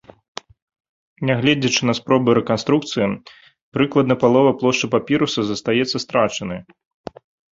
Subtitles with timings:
[1.29, 3.07] Нягледзячы на спробы рэканструкцыі,
[3.77, 6.59] прыкладна палова плошчы папіруса застаецца страчанай.